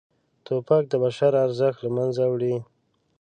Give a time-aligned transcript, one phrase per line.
[0.45, 2.55] توپک د بشر ارزښت له منځه وړي.